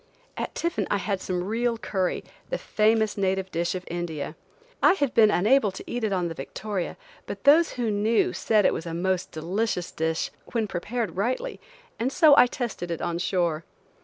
[0.35, 4.35] At tiffin I had some real curry, the famous native dish of India.
[4.81, 8.65] I had been unable to eat it on the Victoria, but those who knew said
[8.65, 11.59] it was a most delicious dish when prepared rightly
[11.99, 13.63] and so I tested it on shore.